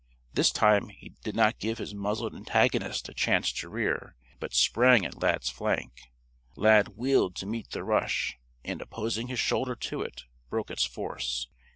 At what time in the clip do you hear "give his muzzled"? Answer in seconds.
1.59-2.33